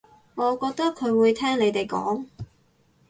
[0.33, 2.25] 我覺得佢會聽你哋講